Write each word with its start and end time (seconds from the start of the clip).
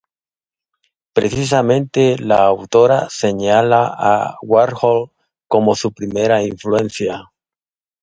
Precisamente, 1.13 2.17
la 2.17 2.43
autora 2.47 3.07
señala 3.11 3.85
a 3.85 4.35
Warhol 4.41 5.11
como 5.47 5.75
su 5.75 5.93
principal 5.93 6.41
influencia. 6.47 7.29